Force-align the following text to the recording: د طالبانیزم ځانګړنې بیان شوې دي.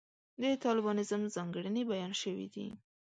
د 0.41 0.43
طالبانیزم 0.63 1.21
ځانګړنې 1.35 1.83
بیان 1.91 2.13
شوې 2.21 2.47
دي. 2.53 2.67